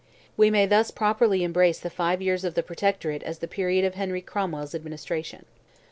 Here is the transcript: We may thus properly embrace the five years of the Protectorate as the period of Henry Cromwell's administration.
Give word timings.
We 0.35 0.49
may 0.49 0.65
thus 0.65 0.89
properly 0.89 1.43
embrace 1.43 1.77
the 1.79 1.91
five 1.91 2.23
years 2.23 2.43
of 2.43 2.55
the 2.55 2.63
Protectorate 2.63 3.21
as 3.21 3.37
the 3.37 3.47
period 3.47 3.85
of 3.85 3.93
Henry 3.93 4.21
Cromwell's 4.21 4.73
administration. 4.73 5.45